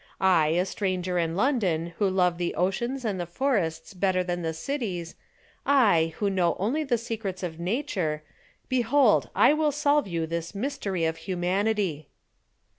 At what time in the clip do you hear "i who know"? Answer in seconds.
5.63-6.55